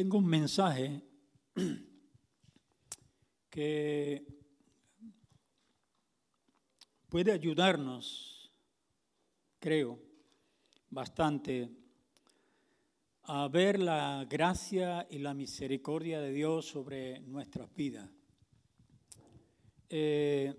[0.00, 1.02] Tengo un mensaje
[3.50, 4.24] que
[7.10, 8.50] puede ayudarnos,
[9.58, 9.98] creo,
[10.88, 11.68] bastante
[13.24, 18.08] a ver la gracia y la misericordia de Dios sobre nuestras vidas.
[19.90, 20.54] Eh,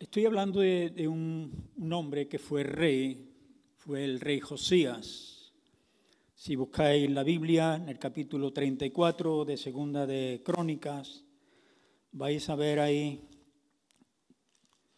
[0.00, 3.32] estoy hablando de, un, un, hombre que fue rey,
[3.76, 5.33] fue el rey Josías.
[6.44, 11.24] Si buscáis la Biblia, en el capítulo 34 de Segunda de Crónicas,
[12.12, 13.26] vais a ver ahí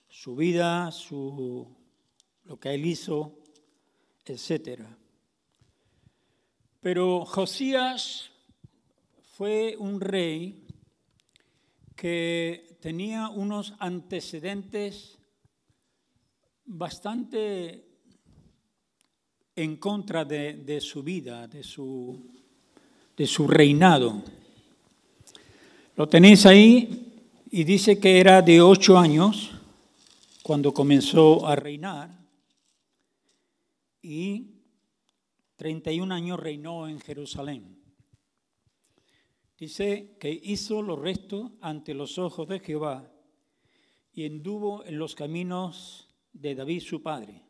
[0.08, 0.90] su vida,
[2.42, 3.38] lo que él hizo,
[4.24, 4.86] etc.
[6.80, 8.32] Pero Josías
[9.36, 10.66] fue un rey
[11.94, 15.16] que tenía unos antecedentes
[16.64, 17.85] bastante
[19.56, 22.20] en contra de, su vida, de su,
[23.16, 24.22] de su reinado.
[25.96, 29.50] Lo tenéis ahí y dice que era de ocho años
[30.42, 32.10] cuando comenzó a reinar
[34.02, 34.52] y
[35.56, 37.82] 31 años reinó en Jerusalén.
[39.58, 43.10] Dice que hizo lo resto ante los ojos de Jehová
[44.12, 47.45] y anduvo en los caminos de David su padre,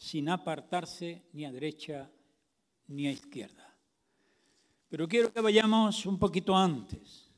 [0.00, 2.10] sin apartarse ni a derecha
[2.88, 3.76] ni a izquierda.
[4.88, 7.30] Pero quiero que vayamos un poquito antes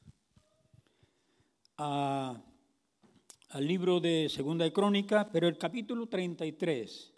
[1.77, 2.37] al
[3.59, 7.13] libro de Segunda de Crónica, pero el capítulo 33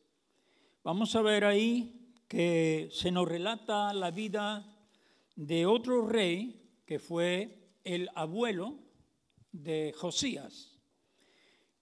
[0.82, 4.70] Vamos a ver ahí que se nos relata la vida
[5.34, 8.78] de otro rey que fue el abuelo
[9.50, 10.78] de Josías.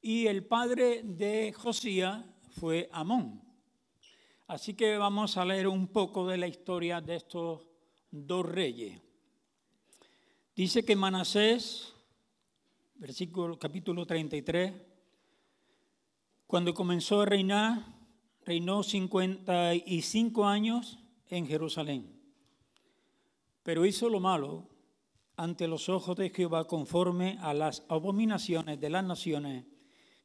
[0.00, 3.41] Y el padre de Josías fue Amón.
[4.46, 7.66] Así que vamos a leer un poco de la historia de estos
[8.10, 9.00] dos reyes.
[10.54, 11.94] Dice que Manasés,
[12.96, 14.72] versículo capítulo 33,
[16.46, 17.82] cuando comenzó a reinar,
[18.44, 20.98] reinó 55 años
[21.28, 22.20] en Jerusalén,
[23.62, 24.68] pero hizo lo malo
[25.36, 29.64] ante los ojos de Jehová conforme a las abominaciones de las naciones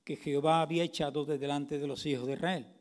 [0.03, 2.76] que Jehová había echado de delante de los hijos de Israel,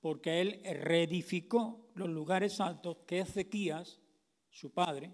[0.00, 4.00] porque él reedificó los lugares altos que Ezequías,
[4.50, 5.12] su padre,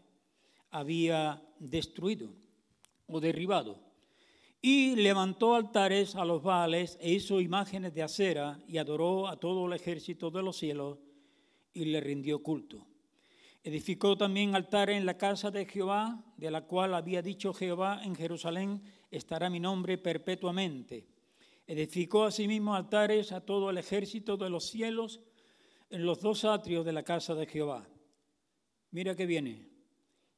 [0.71, 2.35] había destruido
[3.07, 3.93] o derribado
[4.65, 9.67] y levantó altares a los Baales e hizo imágenes de acera y adoró a todo
[9.67, 10.99] el ejército de los cielos
[11.75, 12.87] y le rindió culto.
[13.65, 18.15] Edificó también altares en la casa de Jehová, de la cual había dicho Jehová, en
[18.15, 21.07] Jerusalén estará mi nombre perpetuamente.
[21.67, 25.21] Edificó asimismo altares a todo el ejército de los cielos
[25.91, 27.87] en los dos atrios de la casa de Jehová.
[28.91, 29.71] Mira que viene.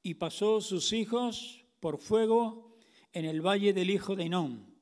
[0.03, 2.77] Y pasó sus hijos por fuego
[3.13, 4.75] en el valle del hijo de Inón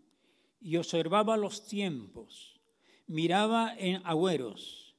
[0.61, 2.61] y observaba los tiempos,
[3.07, 4.97] miraba en agüeros,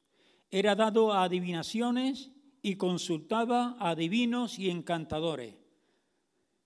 [0.52, 5.56] era dado a adivinaciones y consultaba a adivinos y encantadores.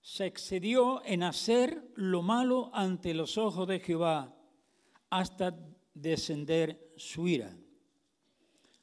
[0.00, 4.37] Se excedió en hacer lo malo ante los ojos de Jehová
[5.10, 5.58] hasta
[5.94, 7.56] descender su ira.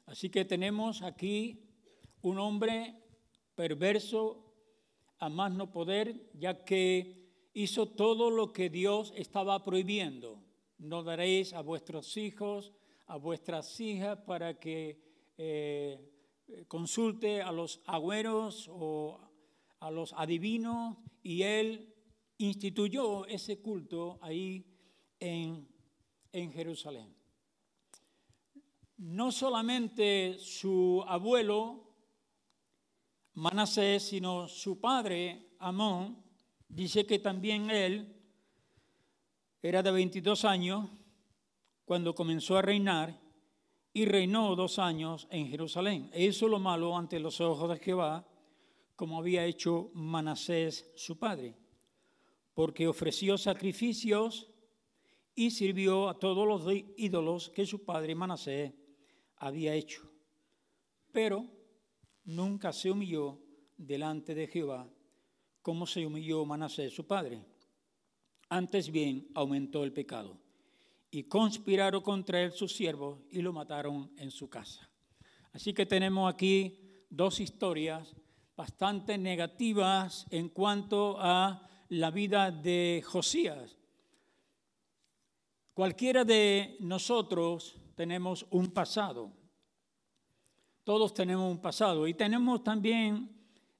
[0.06, 1.64] Así que tenemos aquí
[2.22, 2.94] un hombre
[3.54, 4.46] perverso
[5.18, 10.42] a más no poder, ya que hizo todo lo que Dios estaba prohibiendo.
[10.78, 12.72] No daréis a vuestros hijos,
[13.06, 15.00] a vuestras hijas para que
[15.38, 15.98] eh,
[16.68, 19.18] consulte a los agüeros o
[19.80, 21.94] a los adivinos y él
[22.38, 24.66] instituyó ese culto ahí
[25.18, 25.66] en,
[26.32, 27.14] en Jerusalén.
[28.98, 31.82] No solamente su abuelo
[33.34, 36.26] Manasés, sino su padre Amón,
[36.68, 38.12] Dice que también él
[39.62, 40.88] era de 22 años
[41.84, 43.20] cuando comenzó a reinar
[43.92, 46.10] y reinó dos años en Jerusalén.
[46.12, 48.26] E hizo lo malo ante los ojos de Jehová,
[48.96, 51.56] como había hecho Manasés su padre,
[52.52, 54.50] porque ofreció sacrificios
[55.36, 56.64] y sirvió a todos los
[56.96, 58.72] ídolos que su padre Manasés
[59.36, 60.10] había hecho.
[61.12, 61.46] Pero
[62.24, 63.38] nunca se humilló
[63.76, 64.90] delante de Jehová
[65.60, 67.44] cómo se humilló Manasés, su padre.
[68.48, 70.40] Antes bien aumentó el pecado
[71.10, 74.88] y conspiraron contra él sus siervos y lo mataron en su casa.
[75.52, 76.78] Así que tenemos aquí
[77.10, 78.14] dos historias
[78.56, 83.76] bastante negativas en cuanto a la vida de Josías.
[85.76, 89.30] Cualquiera de nosotros tenemos un pasado.
[90.84, 93.30] Todos tenemos un pasado y tenemos también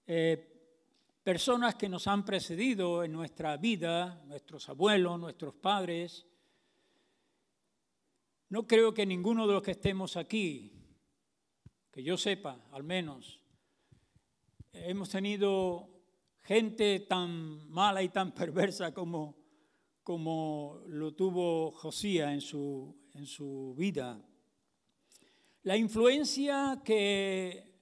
[0.06, 0.76] eh,
[1.22, 6.26] personas que nos han precedido en nuestra vida, nuestros abuelos, nuestros padres.
[8.50, 10.74] No creo que ninguno de los que estemos aquí,
[11.90, 13.40] que yo sepa al menos,
[14.70, 15.88] hemos tenido
[16.42, 19.45] gente tan mala y tan perversa como,
[20.06, 24.16] como lo tuvo Josías en su, en su vida.
[25.64, 27.74] La influencia que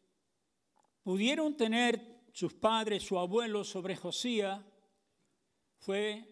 [1.03, 4.59] pudieron tener sus padres, su abuelo sobre Josías
[5.81, 6.27] fue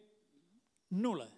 [0.89, 1.31] nula.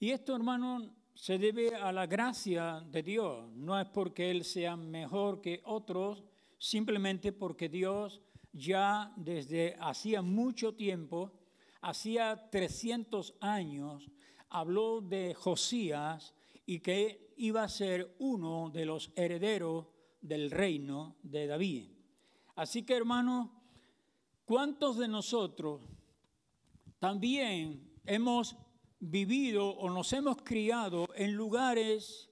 [0.00, 3.48] Y esto, hermano, se debe a la gracia de Dios.
[3.52, 6.24] No es porque Él sea mejor que otros,
[6.58, 8.20] simplemente porque Dios
[8.52, 11.43] ya desde hacía mucho tiempo,
[11.84, 14.10] hacía 300 años,
[14.48, 16.34] habló de Josías
[16.64, 19.86] y que iba a ser uno de los herederos
[20.22, 21.90] del reino de David.
[22.56, 23.50] Así que hermanos,
[24.46, 25.82] ¿cuántos de nosotros
[26.98, 28.56] también hemos
[28.98, 32.30] vivido o nos hemos criado en lugares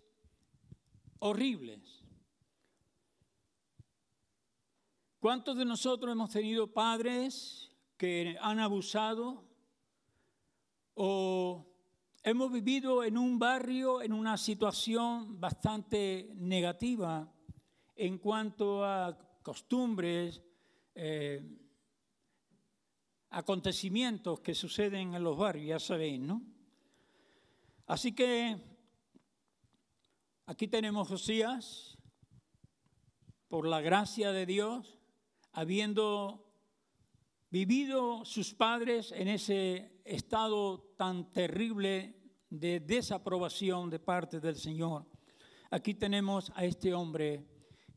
[1.18, 2.02] horribles?
[5.20, 7.71] ¿Cuántos de nosotros hemos tenido padres
[8.02, 9.44] que han abusado
[10.94, 11.64] o
[12.24, 17.32] hemos vivido en un barrio en una situación bastante negativa
[17.94, 20.42] en cuanto a costumbres,
[20.96, 21.48] eh,
[23.30, 26.42] acontecimientos que suceden en los barrios, ya sabéis, ¿no?
[27.86, 28.60] Así que
[30.46, 31.96] aquí tenemos Josías,
[33.46, 34.98] por la gracia de Dios,
[35.52, 36.51] habiendo
[37.52, 42.16] vivido sus padres en ese estado tan terrible
[42.48, 45.06] de desaprobación de parte del Señor,
[45.70, 47.46] aquí tenemos a este hombre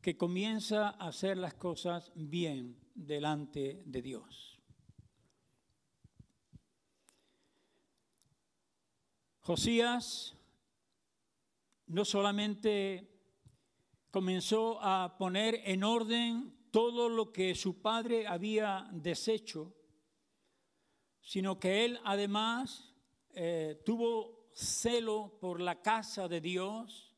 [0.01, 4.59] que comienza a hacer las cosas bien delante de Dios.
[9.39, 10.35] Josías
[11.87, 13.09] no solamente
[14.11, 19.73] comenzó a poner en orden todo lo que su padre había deshecho,
[21.21, 22.93] sino que él además
[23.33, 27.15] eh, tuvo celo por la casa de Dios,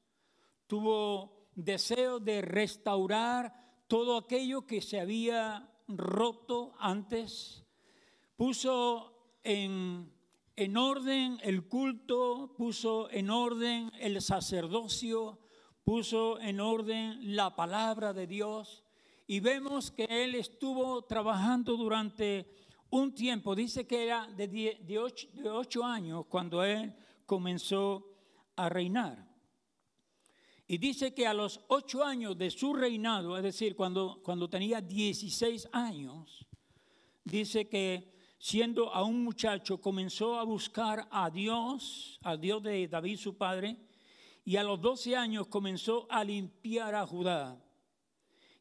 [0.67, 7.65] tuvo deseo de restaurar todo aquello que se había roto antes,
[8.35, 10.13] puso en,
[10.55, 15.39] en orden el culto, puso en orden el sacerdocio,
[15.83, 18.83] puso en orden la palabra de Dios
[19.27, 22.49] y vemos que él estuvo trabajando durante
[22.89, 24.97] un tiempo, dice que era de,
[25.51, 26.95] ocho, años cuando él
[27.25, 28.07] comenzó
[28.55, 29.27] a reinar.
[30.65, 34.79] Y dice que a los ocho años de su reinado, es decir, cuando, cuando tenía
[34.79, 36.47] 16 años,
[37.25, 43.17] dice que siendo a un muchacho comenzó a buscar a Dios, al Dios de David
[43.17, 43.75] su padre,
[44.45, 47.61] y a los 12 años comenzó a limpiar a Judá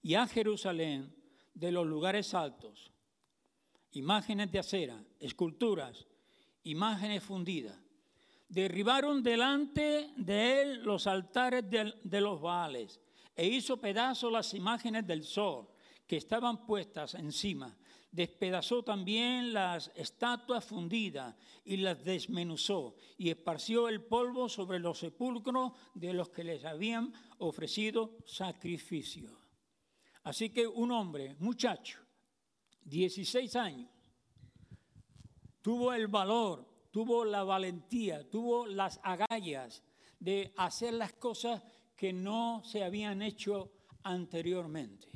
[0.07, 1.13] y a Jerusalén
[1.53, 2.93] de los lugares altos,
[3.91, 6.07] imágenes de acera, esculturas,
[6.63, 7.77] imágenes fundidas.
[8.49, 13.01] Derribaron delante de él los altares de, los Baales
[13.35, 15.67] e hizo pedazos las imágenes del sol
[16.07, 17.77] que estaban puestas encima.
[18.13, 25.73] Despedazó también las estatuas fundidas y las desmenuzó y esparció el polvo sobre los sepulcros
[25.95, 29.46] de los que les habían ofrecido sacrificio.
[30.27, 32.01] Así que un hombre, muchacho,
[32.83, 33.89] 16 años,
[35.63, 39.85] tuvo el valor, tuvo la valentía, tuvo las agallas
[40.19, 41.63] de hacer las cosas
[41.95, 43.71] que no se habían hecho
[44.03, 45.07] anteriormente.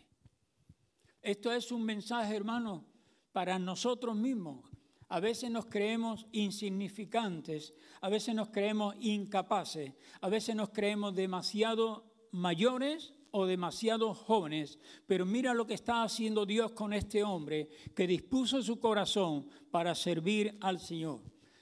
[1.20, 2.86] Esto es un mensaje, hermano,
[3.32, 4.70] para nosotros mismos.
[5.08, 12.28] A veces nos creemos insignificantes, a veces nos creemos incapaces, a veces nos creemos demasiado
[12.30, 18.06] mayores o demasiado jóvenes, pero mira lo que está haciendo Dios con este hombre que
[18.06, 21.20] dispuso su corazón para servir al Señor.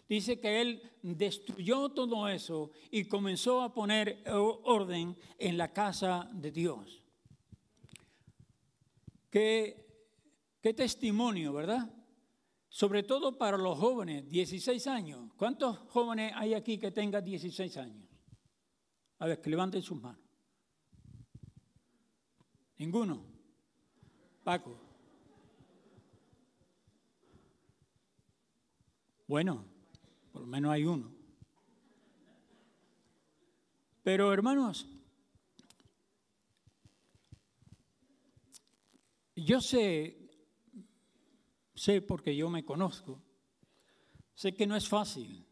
[0.09, 6.51] Dice que él destruyó todo eso y comenzó a poner orden en la casa de
[6.51, 7.05] Dios.
[9.31, 9.87] Qué,
[10.63, 11.95] qué testimonio, ¿verdad?
[12.71, 15.31] Sobre todo para los jóvenes, 16 años.
[15.37, 18.09] ¿Cuántos jóvenes hay aquí que tengan 16 años?
[19.19, 20.28] A ver, que levanten sus manos.
[22.79, 23.23] Ninguno.
[24.45, 24.79] Paco.
[29.27, 29.65] Bueno,
[30.33, 31.13] por lo menos hay uno.
[34.03, 34.87] Pero hermanos,
[39.45, 40.29] Yo sé,
[41.73, 43.23] sé porque yo me conozco,
[44.35, 45.47] sé que no es fácil,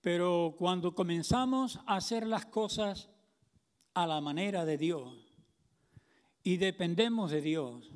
[0.00, 3.10] pero cuando comenzamos a hacer las cosas
[3.94, 5.21] a la manera de Dios
[6.42, 7.90] y dependemos de Dios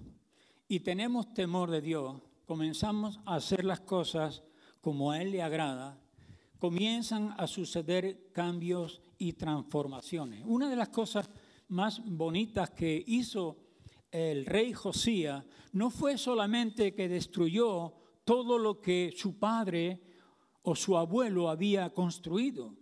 [0.68, 4.42] y tenemos temor de Dios, comenzamos a hacer las cosas
[4.80, 6.00] como a Él le agrada,
[6.58, 10.42] comienzan a suceder cambios y transformaciones.
[10.46, 11.28] Una de las cosas
[11.68, 13.58] más bonitas que hizo
[14.10, 20.00] el rey Josías no fue solamente que destruyó todo lo que su padre
[20.62, 22.74] o su abuelo había construido.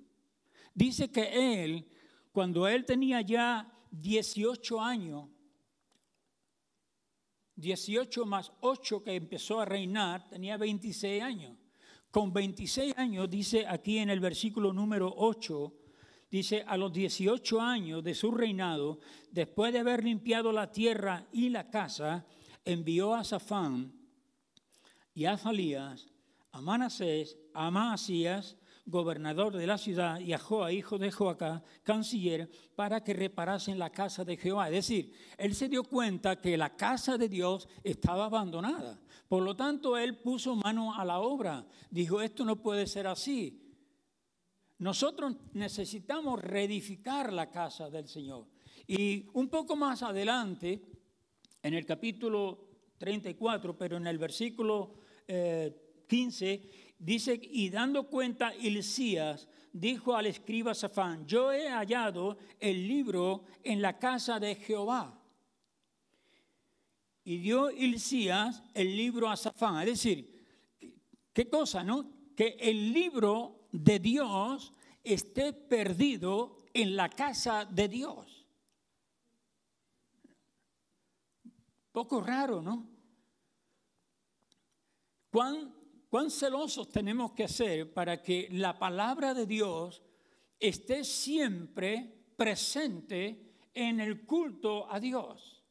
[0.75, 1.89] Dice que él,
[2.33, 5.29] cuando él tenía ya 18 años,
[7.57, 11.57] 18 más 8 que empezó a reinar, tenía 26 años.
[12.11, 15.73] Con 26 años, dice aquí en el versículo número 8,
[16.31, 21.49] dice, a los 18 años de su reinado, después de haber limpiado la tierra y
[21.49, 22.27] la casa,
[22.65, 23.93] envió a Safán
[25.13, 26.09] y a Falías,
[26.53, 32.51] a Manasés, a Maasías, gobernador de la ciudad, y a Joa, hijo de Joacá, canciller,
[32.75, 34.69] para que reparasen la casa de Jehová.
[34.69, 39.01] Es decir, él se dio cuenta que la casa de Dios estaba abandonada.
[39.29, 41.67] Por lo tanto, él puso mano a la obra.
[41.91, 43.65] Dijo, esto no puede ser así.
[44.79, 48.47] Nosotros necesitamos reedificar la casa del Señor.
[48.87, 50.83] Y un poco más adelante,
[51.63, 59.47] en el capítulo 34, pero en el versículo 15, eh, dice, y dando cuenta Hilcías,
[59.73, 65.21] dijo al escriba Safán, yo he hallado el libro en la casa de Jehová.
[67.25, 69.81] Y dio Hilcías el libro a Safán.
[69.81, 70.47] Es decir,
[71.33, 72.11] ¿qué cosa, no?
[72.35, 78.47] Que el libro de Dios esté perdido en la casa de Dios.
[81.93, 82.89] Poco raro, ¿no?
[85.31, 85.84] ¿Cuán,
[86.15, 90.01] cuán celosos tenemos que ser para que la palabra de Dios
[90.61, 95.65] esté siempre presente en el culto a Dios?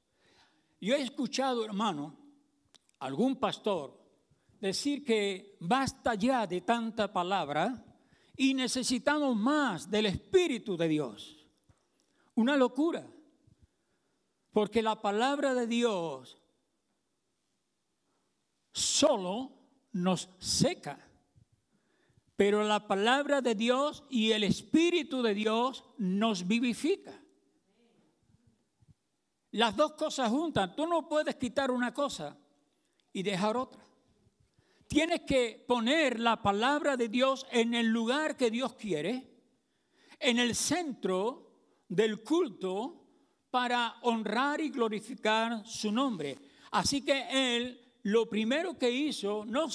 [0.82, 2.18] Yo he escuchado, hermano,
[3.00, 3.98] algún pastor
[4.60, 7.82] decir que basta ya de tanta palabra
[8.36, 11.48] y necesitamos más del Espíritu de Dios.
[12.36, 13.10] Una locura.
[14.52, 16.38] Porque la palabra de Dios
[18.74, 19.63] solo
[19.94, 21.00] nos seca.
[22.36, 27.20] Pero la palabra de Dios y el Espíritu de Dios nos vivifica.
[29.52, 30.76] Las dos cosas juntas.
[30.76, 32.38] Tú no puedes quitar una cosa
[33.14, 33.84] y dejar otra.
[34.88, 39.32] Tienes que poner la palabra de Dios en el lugar que Dios quiere,
[40.20, 41.52] en el centro
[41.88, 43.00] del culto,
[43.52, 46.40] para honrar y glorificar su nombre.
[46.72, 49.70] Así que Él lo primero que hizo no,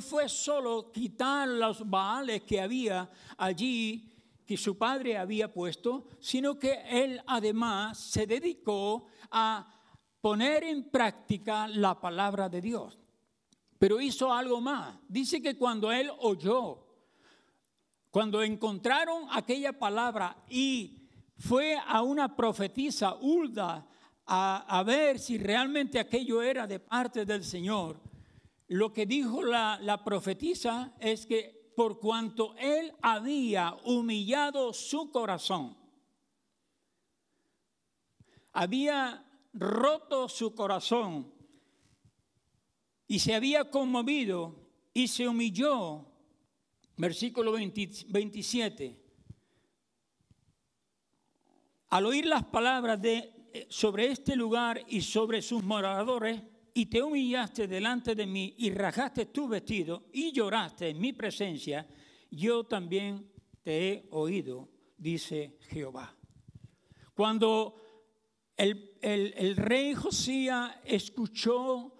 [0.00, 4.12] fue solo quitar los baales que había allí,
[4.46, 9.74] que su padre había puesto, sino que Él además se dedicó a
[10.20, 12.98] poner en práctica la palabra de Dios.
[13.78, 14.96] Pero hizo algo más.
[15.08, 16.84] Dice que cuando él oyó,
[18.10, 23.87] cuando encontraron aquella palabra y fue a una profetisa, Ulda,
[24.30, 27.98] a, ver si realmente aquello era de parte del Señor,
[28.66, 35.76] lo que dijo la, profetisa es que por cuanto él había humillado su corazón,
[38.52, 41.32] había roto su corazón
[43.06, 46.04] y se había conmovido y se humilló.
[46.96, 49.04] Versículo 27.
[51.90, 53.37] Al oír las palabras de,
[53.68, 56.42] sobre este lugar y sobre sus moradores,
[56.74, 61.88] y te humillaste delante de mí y rajaste tu vestido y lloraste en mi presencia,
[62.30, 63.30] yo también
[63.62, 66.14] te he oído, dice Jehová.
[67.14, 67.74] Cuando
[68.56, 71.94] el, el rey Josías escuchó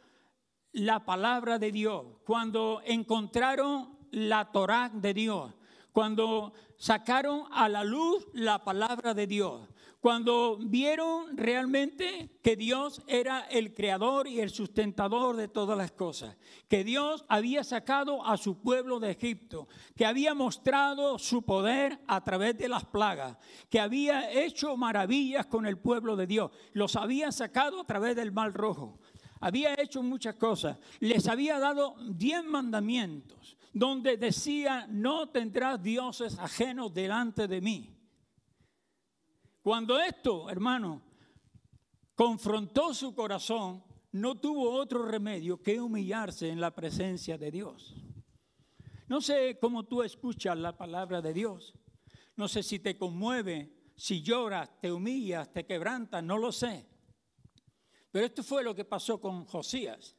[0.72, 5.54] la palabra de Dios, cuando encontraron la Torá de Dios,
[5.92, 9.68] cuando sacaron a la luz la palabra de Dios,
[10.00, 16.36] cuando vieron realmente que Dios era el creador y el sustentador de todas las cosas,
[16.68, 22.22] que Dios había sacado a su pueblo de Egipto, que había mostrado su poder a
[22.22, 23.36] través de las plagas,
[23.68, 28.32] que había hecho maravillas con el pueblo de Dios, los había sacado a través del
[28.32, 28.98] mal rojo
[29.40, 30.78] había hecho muchas cosas.
[30.98, 37.97] Les había dado diez mandamientos donde decía, no tendrás dioses ajenos delante de mí.
[39.68, 41.02] Cuando esto, hermano,
[42.14, 47.94] confrontó su corazón, no tuvo otro remedio que humillarse en la presencia de Dios.
[49.08, 51.74] No sé cómo tú escuchas la palabra de Dios.
[52.34, 56.86] No sé si te conmueve, si lloras, te humillas, te quebrantas, no lo sé.
[58.10, 60.16] Pero esto fue lo que pasó con Josías.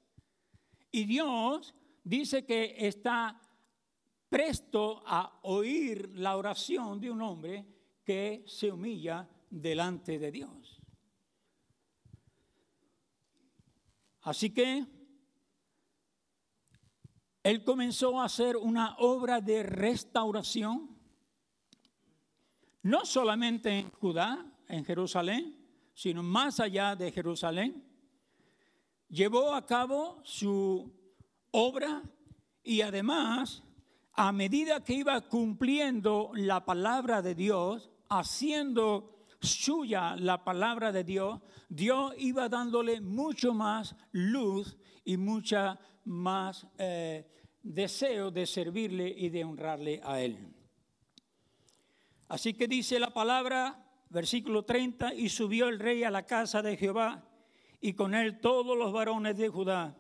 [0.92, 3.42] Y Dios dice que está
[4.30, 7.66] presto a oír la oración de un hombre
[8.06, 10.82] que se humilla delante de Dios.
[14.22, 14.86] Así que
[17.44, 20.98] él comenzó a hacer una obra de restauración,
[22.84, 25.56] no solamente en Judá, en Jerusalén,
[25.94, 27.84] sino más allá de Jerusalén.
[29.08, 30.94] Llevó a cabo su
[31.52, 32.04] obra
[32.64, 33.64] y además,
[34.14, 41.40] a medida que iba cumpliendo la palabra de Dios, haciendo suya la palabra de Dios,
[41.70, 47.28] Dios iba dándole mucho más luz y mucha más eh,
[47.62, 50.38] deseo de servirle y de honrarle a Él.
[52.28, 56.78] Así que dice la palabra, versículo 30, y subió el rey a la casa de
[56.78, 57.26] Jehová,
[57.82, 59.98] y con él todos los varones de Judá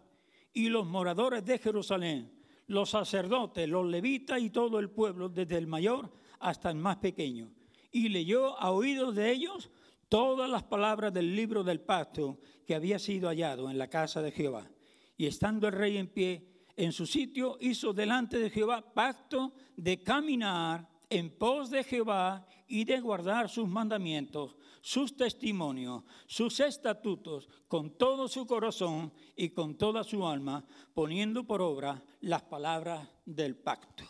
[0.51, 2.31] y los moradores de Jerusalén,
[2.67, 7.51] los sacerdotes, los levitas y todo el pueblo, desde el mayor hasta el más pequeño
[7.91, 9.69] y leyó a oídos de ellos
[10.08, 14.31] todas las palabras del libro del pacto que había sido hallado en la casa de
[14.31, 14.69] Jehová.
[15.17, 20.01] Y estando el rey en pie en su sitio, hizo delante de Jehová pacto de
[20.01, 27.98] caminar en pos de Jehová y de guardar sus mandamientos, sus testimonios, sus estatutos con
[27.98, 34.05] todo su corazón y con toda su alma, poniendo por obra las palabras del pacto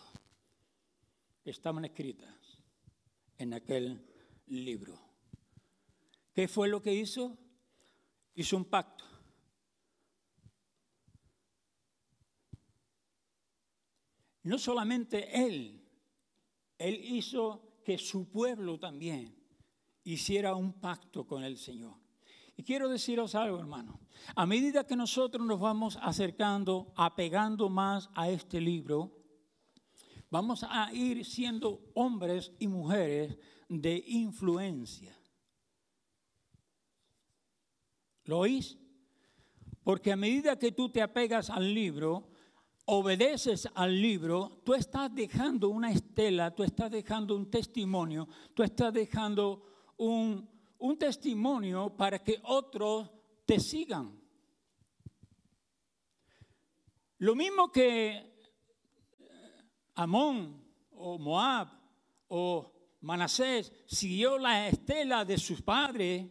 [1.49, 2.29] estaban escritas
[3.39, 4.05] en aquel
[4.47, 4.99] libro.
[6.33, 7.37] ¿Qué fue lo que hizo?
[8.35, 9.05] Hizo un pacto.
[14.43, 15.83] No solamente él,
[16.77, 19.35] él hizo que su pueblo también
[20.03, 21.95] hiciera un pacto con el Señor.
[22.55, 23.99] Y quiero deciros algo, hermano.
[24.35, 29.18] A medida que nosotros nos vamos acercando, apegando más a este libro,
[30.29, 33.37] vamos a ir siendo hombres y mujeres
[33.67, 35.15] de influencia.
[38.25, 38.77] ¿Lo oís?
[39.83, 42.29] Porque a medida que tú te apegas al libro,
[42.85, 48.93] obedeces al libro, tú estás dejando una estela, tú estás dejando un testimonio, tú estás
[48.93, 53.09] dejando un, un testimonio para que otros
[53.45, 54.19] te sigan.
[57.17, 58.28] Lo mismo que
[59.95, 61.67] Amón o Moab
[62.27, 62.71] o
[63.01, 66.27] Manasés siguió la estela de sus padres,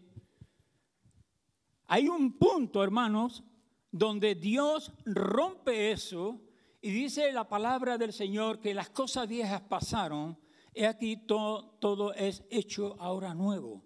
[1.87, 3.43] hay un punto, hermanos,
[3.91, 6.41] donde Dios rompe eso
[6.83, 10.39] y dice la palabra del Señor que las cosas viejas pasaron,
[10.75, 13.83] y aquí todo, todo es hecho ahora nuevo.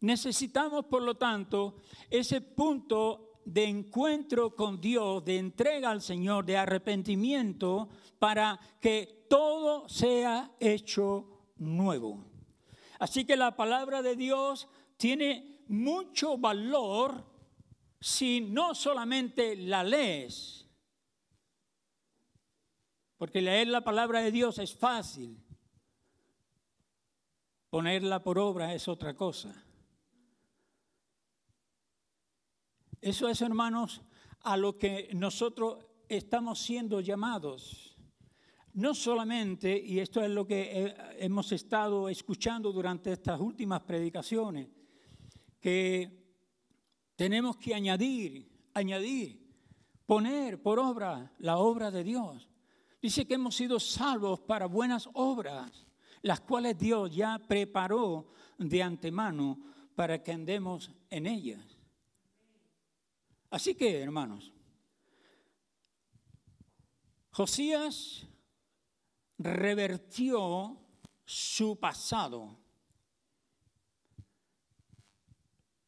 [0.00, 1.76] Necesitamos, por lo tanto,
[2.08, 9.88] ese punto de encuentro con Dios, de entrega al Señor, de arrepentimiento, para que todo
[9.88, 12.24] sea hecho nuevo.
[12.98, 17.24] Así que la palabra de Dios tiene mucho valor
[18.00, 20.66] si no solamente la lees,
[23.16, 25.38] porque leer la palabra de Dios es fácil,
[27.68, 29.69] ponerla por obra es otra cosa.
[33.00, 34.02] Eso es, hermanos,
[34.42, 37.96] a lo que nosotros estamos siendo llamados.
[38.74, 44.68] No solamente, y esto es lo que hemos estado escuchando durante estas últimas predicaciones,
[45.60, 46.20] que
[47.16, 49.40] tenemos que añadir, añadir,
[50.06, 52.48] poner por obra la obra de Dios.
[53.00, 55.86] Dice que hemos sido salvos para buenas obras,
[56.22, 59.58] las cuales Dios ya preparó de antemano
[59.94, 61.69] para que andemos en ellas.
[63.50, 64.52] Así que, hermanos,
[67.30, 68.26] Josías
[69.38, 70.78] revertió
[71.24, 72.58] su pasado.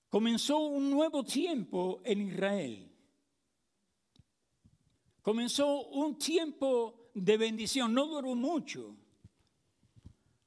[0.09, 2.93] Comenzó un nuevo tiempo en Israel.
[5.23, 7.95] Comenzó un tiempo de bendición.
[7.95, 8.97] No duró mucho.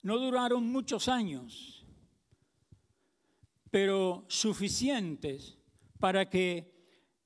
[0.01, 1.83] No duraron muchos años,
[3.71, 5.57] pero suficientes
[5.99, 6.74] para que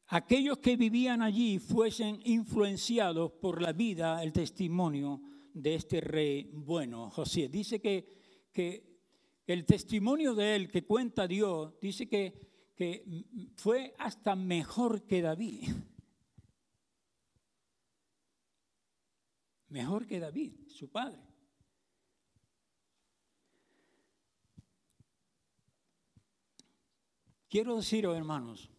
[0.09, 5.21] aquellos que vivían allí fuesen influenciados por la vida, el testimonio
[5.53, 7.47] de este rey bueno, José.
[7.47, 8.99] Dice que, que
[9.45, 15.69] el testimonio de él que cuenta Dios, dice que, que fue hasta mejor que David.
[19.67, 21.21] Mejor que David, su padre.
[27.47, 28.71] Quiero deciros, hermanos,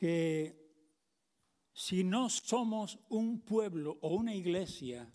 [0.00, 0.58] que
[1.74, 5.12] si no somos un pueblo o una iglesia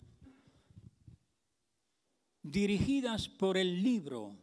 [2.40, 4.36] dirigidas por el libro,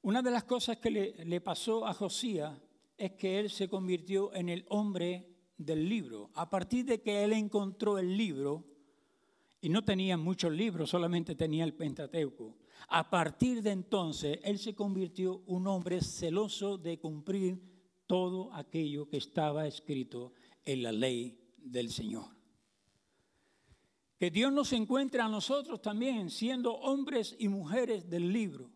[0.00, 2.58] una de las cosas que le, pasó a Josías
[2.96, 6.30] es que él se convirtió en el hombre del libro.
[6.34, 8.64] A partir de que él encontró el libro,
[9.60, 12.56] y no tenía muchos libros, solamente tenía el Pentateuco.
[12.88, 17.73] A partir de entonces, él se convirtió un hombre celoso de cumplir
[18.06, 20.32] todo aquello que estaba escrito
[20.64, 22.26] en la ley del Señor.
[24.18, 28.74] Que Dios nos encuentre a nosotros también siendo hombres y mujeres del libro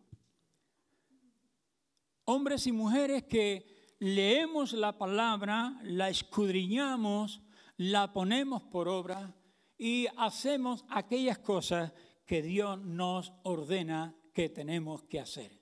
[2.29, 7.41] hombres y mujeres que leemos la palabra, la escudriñamos,
[7.75, 9.33] la ponemos por obra
[9.79, 11.91] y hacemos aquellas cosas
[12.27, 15.59] que Dios nos ordena que tenemos que hacer.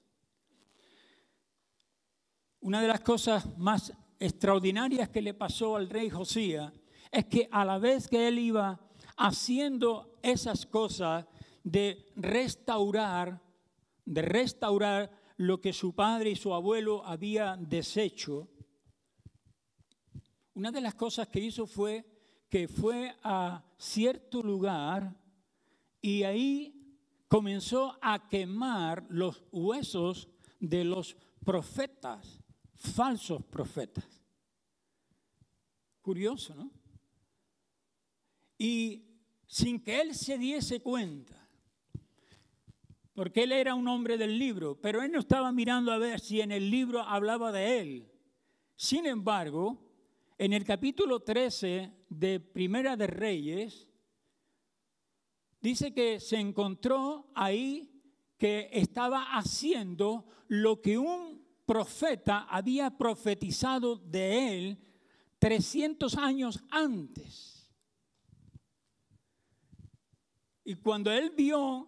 [2.68, 6.74] Una de las cosas más extraordinarias que le pasó al rey Josías
[7.10, 8.78] es que a la vez que él iba
[9.16, 11.26] haciendo esas cosas
[11.64, 13.42] de restaurar,
[14.04, 18.50] de restaurar lo que su padre y su abuelo habían deshecho,
[20.54, 22.06] una de las cosas que hizo fue
[22.50, 25.16] que fue a cierto lugar
[26.02, 26.98] y ahí
[27.30, 30.28] comenzó a quemar los huesos
[30.60, 32.37] de los profetas,
[32.78, 34.06] falsos profetas.
[36.02, 36.72] Curioso, ¿no?
[38.58, 39.04] Y
[39.46, 41.48] sin que él se diese cuenta,
[43.14, 46.42] porque él era un hombre del libro, pero él no estaba mirando a ver si
[46.42, 48.12] en el libro hablaba de él.
[48.76, 49.78] Sin embargo,
[50.38, 53.88] en el capítulo 13 de Primera de Reyes,
[55.62, 57.92] dice que se encontró ahí
[58.38, 64.80] que estaba haciendo lo que un profeta había profetizado de él
[65.38, 67.70] 300 años antes.
[70.64, 71.88] Y cuando él vio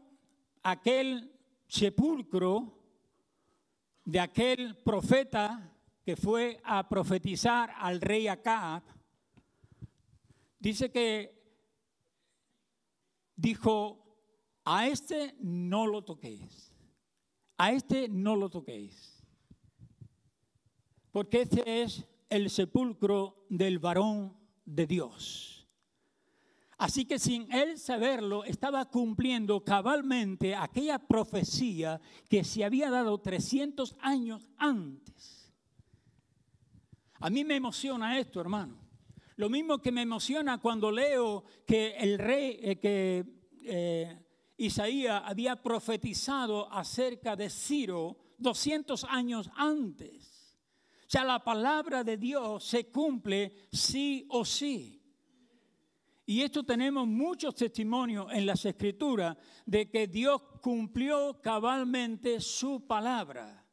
[0.62, 1.34] aquel
[1.68, 2.78] sepulcro
[4.04, 8.84] de aquel profeta que fue a profetizar al rey Acab,
[10.60, 11.40] dice que
[13.36, 14.18] dijo,
[14.66, 16.74] a este no lo toquéis,
[17.58, 19.19] a este no lo toquéis,
[21.20, 25.68] porque este es el sepulcro del varón de Dios.
[26.78, 33.98] Así que sin él saberlo, estaba cumpliendo cabalmente aquella profecía que se había dado 300
[34.00, 35.54] años antes.
[37.16, 38.78] A mí me emociona esto, hermano.
[39.36, 43.26] Lo mismo que me emociona cuando leo que el rey, eh, que
[43.66, 50.39] eh, Isaías había profetizado acerca de Ciro 200 años antes.
[51.10, 55.02] Sea, la palabra de Dios se cumple sí o sí.
[56.28, 63.66] Y esto tenemos muchos testimonios en las escrituras de que Dios cumplió cabalmente su palabra.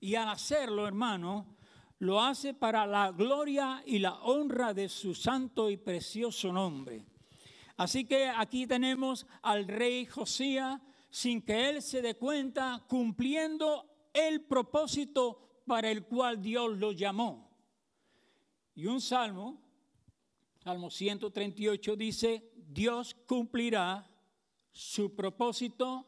[0.00, 1.56] Y al hacerlo, hermano,
[2.00, 7.06] lo hace para la gloria y la honra de su santo y precioso nombre.
[7.78, 14.42] Así que aquí tenemos al rey Josías, sin que él se dé cuenta, cumpliendo el
[14.42, 17.48] propósito para el cual Dios lo llamó.
[18.74, 19.68] Y un salmo
[20.68, 24.06] Salmo 138 dice, Dios cumplirá
[24.70, 26.06] su propósito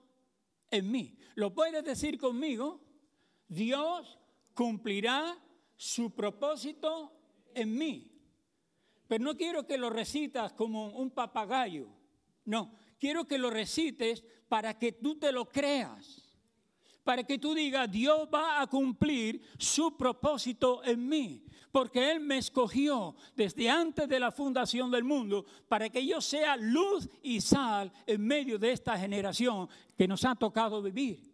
[0.70, 1.16] en mí.
[1.35, 2.79] ¿Lo puedes decir conmigo?
[3.49, 4.18] Dios
[4.53, 5.38] cumplirá
[5.77, 7.11] su propósito
[7.55, 8.12] en mí.
[9.09, 11.88] Pero no quiero que lo recitas como un papagayo.
[12.44, 16.30] No, quiero que lo recites para que tú te lo creas.
[17.04, 22.38] Para que tú digas, Dios va a cumplir su propósito en mí porque Él me
[22.38, 27.92] escogió desde antes de la fundación del mundo para que yo sea luz y sal
[28.06, 31.30] en medio de esta generación que nos ha tocado vivir.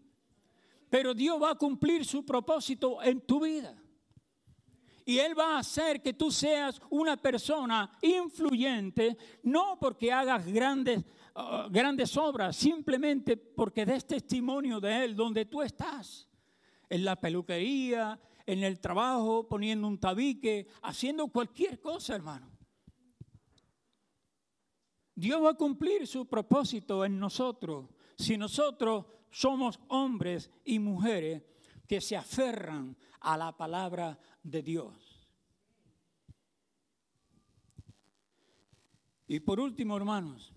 [0.91, 3.75] Pero Dios va a cumplir su propósito en tu vida.
[5.09, 11.05] Y Él va a hacer que tú seas una persona influyente, no porque hagas grandes,
[11.37, 16.29] uh, grandes obras, simplemente porque des testimonio de Él donde tú estás,
[16.89, 22.51] en la peluquería, en el trabajo, poniendo un tabique, haciendo cualquier cosa, hermano.
[25.15, 27.87] Dios va a cumplir su propósito en nosotros
[28.19, 31.43] si nosotros somos hombres y mujeres
[31.87, 35.17] que se aferran a la palabra de Dios.
[39.29, 40.53] Y por último, hermanos,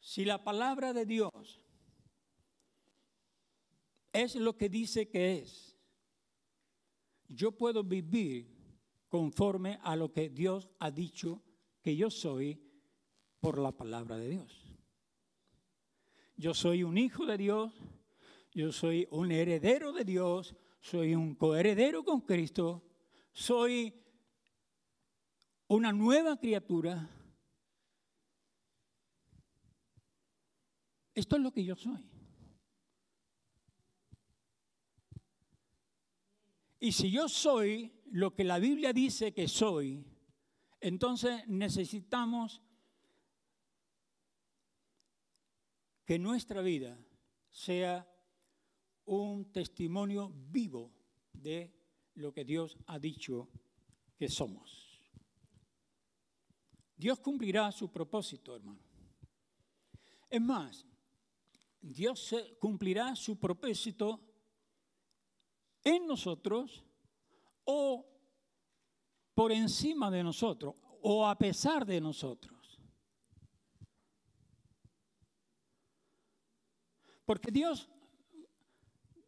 [0.00, 1.60] si la palabra de Dios
[4.12, 5.76] es lo que dice que es,
[7.28, 8.56] yo puedo vivir
[9.08, 11.42] conforme a lo que Dios ha dicho
[11.82, 12.60] que yo soy
[13.40, 14.65] por la palabra de Dios.
[16.36, 17.72] Yo soy un hijo de Dios,
[18.52, 22.84] yo soy un heredero de Dios, soy un coheredero con Cristo,
[23.32, 23.94] soy
[25.68, 27.08] una nueva criatura.
[31.14, 32.04] Esto es lo que yo soy.
[36.78, 40.04] Y si yo soy lo que la Biblia dice que soy,
[40.80, 42.62] entonces necesitamos
[46.06, 46.96] que nuestra vida
[47.50, 48.08] sea
[49.06, 50.92] un testimonio vivo
[51.32, 51.74] de
[52.14, 53.48] lo que Dios ha dicho
[54.16, 55.02] que somos.
[56.96, 58.80] Dios cumplirá su propósito, hermano.
[60.30, 60.86] Es más,
[61.80, 64.20] Dios cumplirá su propósito
[65.84, 66.84] en nosotros
[67.64, 68.06] o
[69.34, 72.55] por encima de nosotros o a pesar de nosotros.
[77.26, 77.90] Porque Dios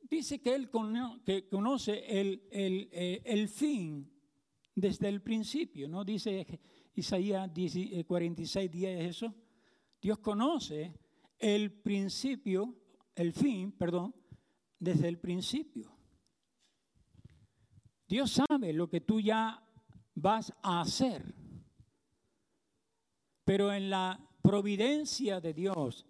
[0.09, 4.11] dice que Él conoce el, fin
[4.75, 6.05] desde el principio, ¿no?
[6.05, 6.61] Dice
[6.95, 7.51] Isaías
[8.07, 9.35] 46, 10 eso.
[10.01, 10.95] Dios conoce
[11.39, 12.77] el principio,
[13.17, 14.15] el fin, perdón,
[14.79, 15.93] desde el principio.
[18.07, 19.61] Dios sabe lo que tú ya
[20.15, 21.35] vas a hacer.
[23.45, 26.07] Pero en la providencia de Dios,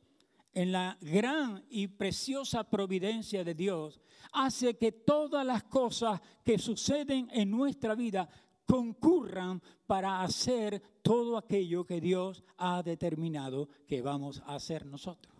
[0.58, 4.00] en la gran y preciosa providencia de Dios,
[4.32, 8.28] hace que todas las cosas que suceden en nuestra vida
[8.66, 15.32] concurran para hacer todo aquello que Dios ha determinado que vamos a hacer nosotros.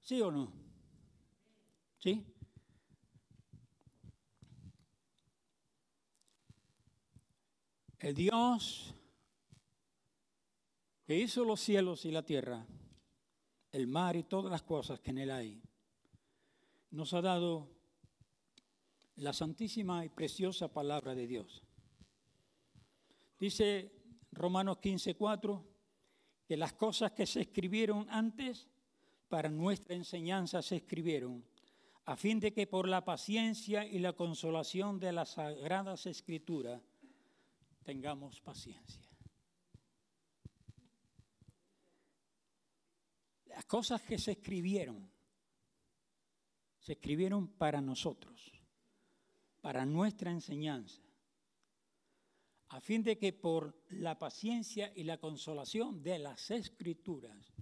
[0.00, 0.52] ¿Sí o no?
[1.98, 2.24] ¿Sí?
[7.98, 8.95] El Dios
[11.06, 12.66] que hizo los cielos y la tierra,
[13.70, 15.62] el mar y todas las cosas que en él hay,
[16.90, 17.70] nos ha dado
[19.16, 21.62] la santísima y preciosa palabra de Dios.
[23.38, 23.92] Dice
[24.32, 25.64] Romanos 15:4
[26.46, 28.68] que las cosas que se escribieron antes
[29.28, 31.44] para nuestra enseñanza se escribieron,
[32.04, 36.80] a fin de que por la paciencia y la consolación de las sagradas escrituras
[37.82, 39.02] tengamos paciencia.
[43.46, 45.10] Las cosas que se escribieron,
[46.78, 48.52] se escribieron para nosotros,
[49.60, 51.02] para nuestra enseñanza,
[52.68, 57.54] a fin de que por la paciencia y la consolación de las escrituras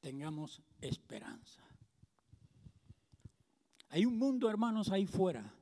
[0.00, 1.62] tengamos esperanza.
[3.90, 5.54] Hay un mundo, hermanos, ahí fuera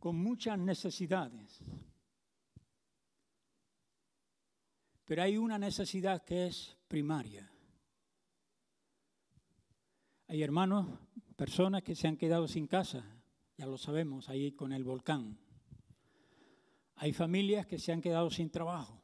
[0.00, 1.60] con muchas necesidades.
[5.10, 7.50] Pero hay una necesidad que es primaria.
[10.28, 10.86] Hay hermanos,
[11.34, 13.04] personas que se han quedado sin casa,
[13.56, 15.36] ya lo sabemos, ahí con el volcán.
[16.94, 19.02] Hay familias que se han quedado sin trabajo.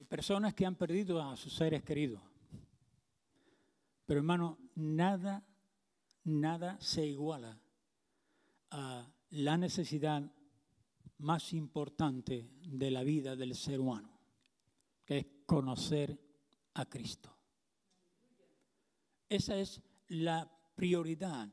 [0.00, 2.20] Hay personas que han perdido a sus seres queridos.
[4.04, 5.46] Pero hermano, nada,
[6.24, 7.62] nada se iguala
[9.30, 10.28] la necesidad
[11.22, 14.18] más importante de la vida del ser humano,
[15.04, 16.18] que es conocer
[16.74, 17.34] a Cristo.
[19.28, 21.48] Esa es la prioridad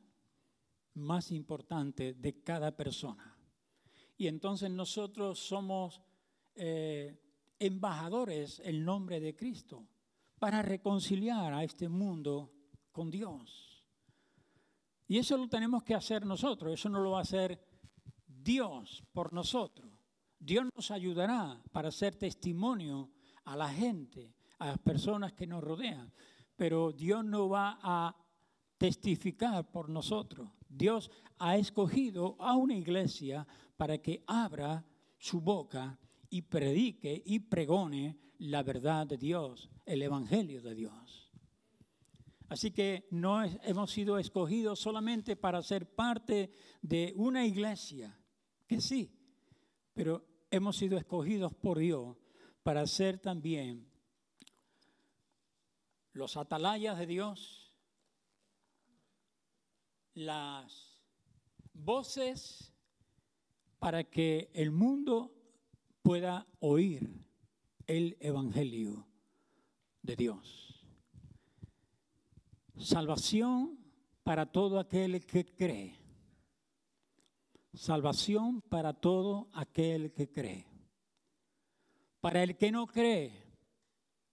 [0.94, 3.36] más importante de cada persona.
[4.16, 6.02] Y entonces nosotros somos
[6.54, 7.18] eh,
[7.58, 9.86] embajadores en nombre de Cristo
[10.38, 12.52] para reconciliar a este mundo
[12.92, 13.86] con Dios.
[15.06, 17.69] Y eso lo tenemos que hacer nosotros, eso no lo va a hacer
[18.42, 19.90] Dios por nosotros.
[20.38, 23.10] Dios nos ayudará para hacer testimonio
[23.44, 26.12] a la gente, a las personas que nos rodean,
[26.56, 28.16] pero Dios no va a
[28.78, 30.48] testificar por nosotros.
[30.68, 34.84] Dios ha escogido a una iglesia para que abra
[35.18, 35.98] su boca
[36.30, 41.30] y predique y pregone la verdad de Dios, el Evangelio de Dios.
[42.48, 46.50] Así que no hemos sido escogidos solamente para ser parte
[46.82, 48.19] de una iglesia,
[48.70, 49.10] que sí,
[49.94, 52.16] pero hemos sido escogidos por Dios
[52.62, 53.90] para ser también
[56.12, 57.74] los atalayas de Dios,
[60.14, 61.02] las
[61.72, 62.72] voces
[63.80, 65.34] para que el mundo
[66.02, 67.10] pueda oír
[67.88, 69.04] el Evangelio
[70.00, 70.86] de Dios.
[72.78, 73.80] Salvación
[74.22, 75.99] para todo aquel que cree.
[77.72, 80.66] Salvación para todo aquel que cree.
[82.20, 83.44] Para el que no cree,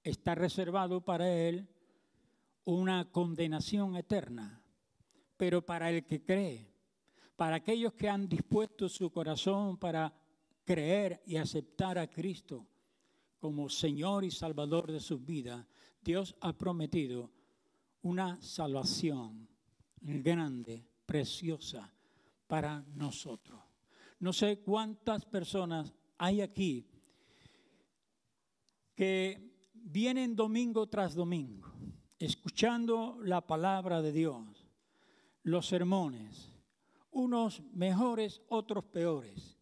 [0.03, 1.67] está reservado para él
[2.65, 4.63] una condenación eterna.
[5.37, 6.73] Pero para el que cree,
[7.35, 10.11] para aquellos que han dispuesto su corazón para
[10.65, 12.67] creer y aceptar a Cristo
[13.39, 15.63] como Señor y Salvador de sus vidas,
[16.01, 17.31] Dios ha prometido
[18.01, 19.47] una salvación
[20.01, 21.93] grande, preciosa
[22.47, 23.61] para nosotros.
[24.19, 26.87] No sé cuántas personas hay aquí
[28.95, 31.71] que vienen domingo tras domingo,
[32.17, 34.67] escuchando la palabra de Dios,
[35.43, 36.51] los sermones,
[37.11, 39.59] unos mejores, otros peores,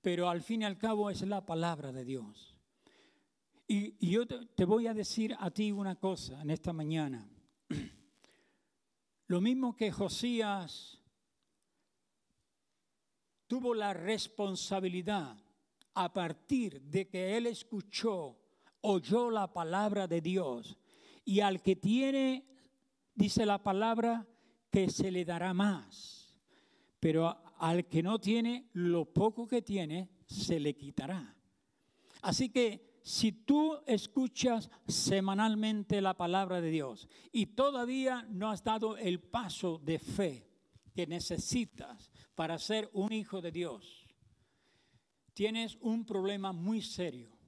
[0.00, 2.56] pero al fin y al cabo es la palabra de Dios.
[3.68, 7.26] Y, yo te voy a decir a ti una cosa en esta mañana.
[9.28, 11.01] Lo mismo que Josías
[13.52, 15.36] tuvo la responsabilidad
[15.92, 18.38] a partir de que él escuchó,
[18.80, 20.78] oyó la palabra de Dios,
[21.22, 22.46] y al que tiene,
[23.14, 24.26] dice la palabra,
[24.70, 26.34] que se le dará más,
[26.98, 31.36] pero al que no tiene, lo poco que tiene, se le quitará.
[32.22, 38.96] Así que si tú escuchas semanalmente la palabra de Dios y todavía no has dado
[38.96, 40.48] el paso de fe
[40.94, 44.06] que necesitas para ser un hijo de Dios,
[45.32, 47.38] tienes un problema muy serio.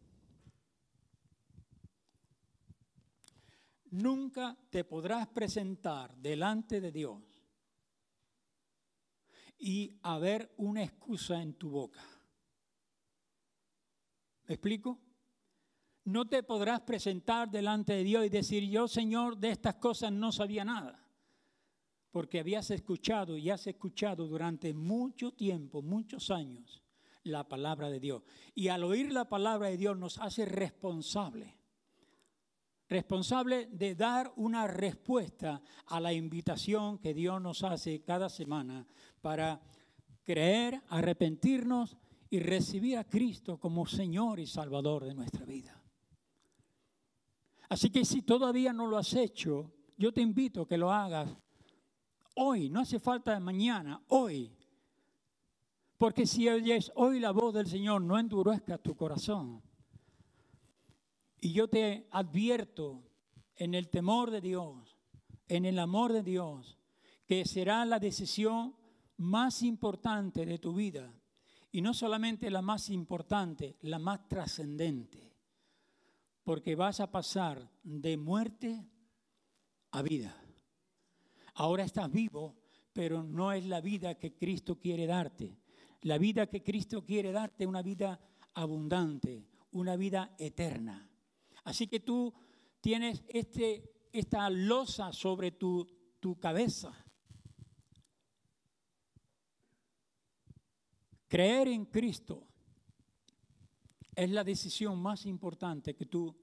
[3.90, 7.23] Nunca te podrás presentar delante de Dios
[9.57, 12.03] y haber una excusa en tu boca.
[14.47, 15.01] ¿Me explico?
[16.05, 20.33] no te podrás presentar delante de Dios y decir, yo Señor, de estas cosas no
[20.33, 21.04] sabía nada.
[22.14, 26.81] Porque habías escuchado y has escuchado durante mucho tiempo, muchos años,
[27.24, 28.22] la palabra de Dios.
[28.55, 31.59] Y al oír la palabra de Dios nos hace responsable.
[32.88, 38.87] Responsable de dar una respuesta a la invitación que Dios nos hace cada semana
[39.20, 39.61] para
[40.22, 41.96] creer, arrepentirnos
[42.31, 45.83] y recibir a Cristo como Señor y Salvador de nuestra vida.
[47.70, 51.37] Así que si todavía no lo has hecho, yo te invito a que lo hagas
[52.35, 54.57] hoy, no hace falta mañana, hoy.
[55.99, 59.62] Porque si oyes hoy la voz del Señor, no endurezcas tu corazón.
[61.40, 63.03] Y yo te advierto
[63.57, 64.97] en el temor de Dios,
[65.49, 66.79] en el amor de Dios,
[67.27, 68.75] que será la decisión
[69.16, 71.14] más importante de tu vida.
[71.70, 75.35] Y no solamente la más importante, la más trascendente
[76.44, 78.87] porque vas a pasar de muerte
[79.90, 80.43] a vida.
[81.55, 82.57] Ahora estás vivo,
[82.93, 85.57] pero no es la vida que Cristo quiere darte.
[86.03, 88.21] La vida que Cristo quiere darte es una vida
[88.55, 91.09] abundante, una vida eterna.
[91.64, 92.33] Así que tú
[92.81, 95.87] tienes este, esta losa sobre tu,
[96.21, 96.93] tu cabeza.
[101.29, 102.47] Creer en Cristo
[104.14, 106.37] es la decisión más importante que tú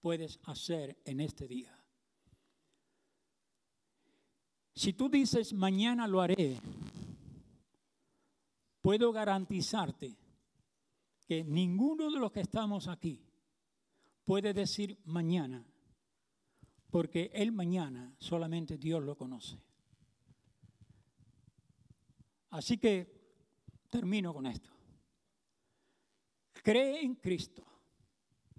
[0.00, 1.81] puedes hacer en este día.
[4.74, 6.58] Si tú dices, mañana lo haré,
[8.80, 10.16] puedo garantizarte
[11.26, 13.20] que ninguno de los que estamos aquí
[14.24, 15.64] puede decir mañana,
[16.90, 19.58] porque el mañana solamente Dios lo conoce.
[22.50, 23.22] Así que
[23.88, 24.70] termino con esto.
[26.62, 27.64] Cree en Cristo.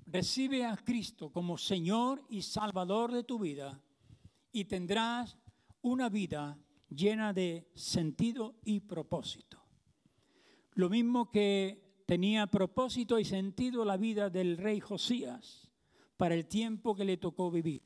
[0.06, 3.82] Recibe a Cristo como Señor y Salvador de tu vida
[4.52, 5.38] y tendrás
[5.84, 6.58] una vida
[6.90, 9.60] llena de sentido y propósito.
[10.74, 15.70] Lo mismo que tenía propósito y sentido la vida del rey Josías
[16.18, 17.84] para el tiempo que le tocó vivir.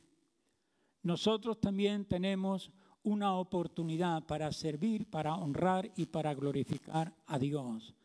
[1.03, 2.71] Nosotros también tenemos
[3.03, 7.95] una oportunidad para servir, para honrar y para glorificar a Dios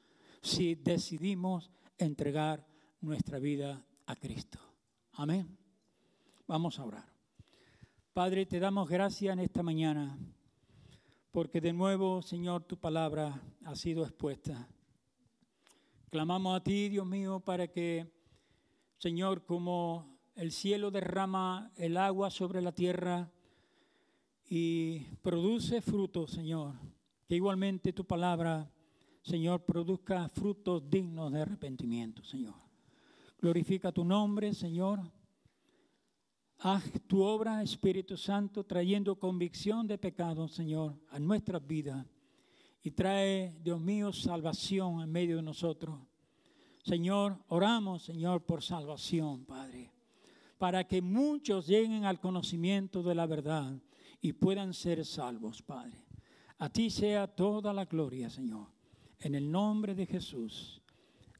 [0.43, 2.66] si decidimos entregar
[3.01, 4.59] nuestra vida a Cristo.
[5.12, 5.57] Amén.
[6.47, 7.11] Vamos a orar.
[8.12, 10.18] Padre, te damos gracias en esta mañana
[11.30, 14.68] porque de nuevo, Señor, tu palabra ha sido expuesta.
[16.10, 18.12] Clamamos a ti, Dios mío, para que
[18.98, 23.32] Señor, como el cielo derrama el agua sobre la tierra
[24.44, 26.74] y produce fruto, Señor,
[27.26, 28.70] que igualmente tu palabra,
[29.22, 32.56] Señor, produzca frutos dignos de arrepentimiento, Señor.
[33.40, 35.00] Glorifica tu nombre, Señor.
[36.64, 42.06] Haz tu obra, Espíritu Santo, trayendo convicción de pecado, Señor, a nuestras vidas.
[42.84, 45.98] Y trae, Dios mío, salvación en medio de nosotros.
[46.84, 49.90] Señor, oramos, Señor, por salvación, Padre,
[50.56, 53.76] para que muchos lleguen al conocimiento de la verdad
[54.20, 56.06] y puedan ser salvos, Padre.
[56.58, 58.68] A ti sea toda la gloria, Señor.
[59.18, 60.80] En el nombre de Jesús.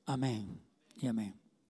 [0.04, 0.60] Amén
[0.96, 1.41] y amén.